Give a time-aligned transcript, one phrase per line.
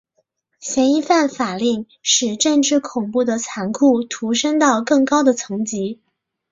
[0.59, 6.01] 嫌疑犯法令使政治恐怖的残酷陡升到更高的层级。